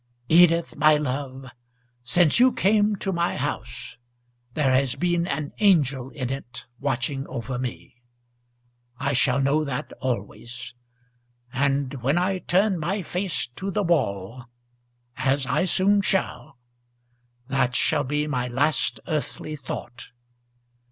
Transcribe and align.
"Edith, 0.29 0.75
my 0.77 0.97
love, 0.97 1.45
since 2.01 2.39
you 2.39 2.51
came 2.51 2.95
to 2.95 3.11
my 3.13 3.37
house 3.37 3.97
there 4.55 4.71
has 4.71 4.95
been 4.95 5.27
an 5.27 5.53
angel 5.59 6.09
in 6.09 6.31
it 6.31 6.65
watching 6.79 7.27
over 7.27 7.59
me. 7.59 8.01
I 8.97 9.13
shall 9.13 9.39
know 9.39 9.63
that 9.63 9.93
always; 9.99 10.73
and 11.53 11.93
when 12.01 12.17
I 12.17 12.39
turn 12.39 12.79
my 12.79 13.03
face 13.03 13.45
to 13.57 13.69
the 13.69 13.83
wall, 13.83 14.45
as 15.17 15.45
I 15.45 15.65
soon 15.65 16.01
shall, 16.01 16.57
that 17.47 17.75
shall 17.75 18.03
be 18.03 18.25
my 18.25 18.47
last 18.47 18.99
earthly 19.07 19.55
thought." 19.55 20.07